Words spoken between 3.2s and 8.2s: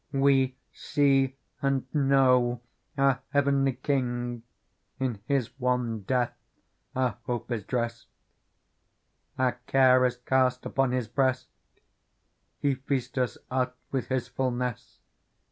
heavenly King, In His one death our hope is drest: